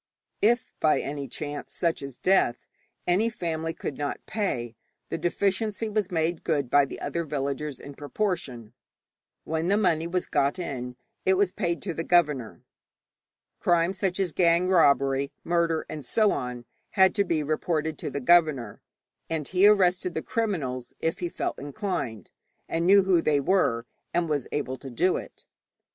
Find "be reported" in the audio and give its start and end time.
17.23-17.99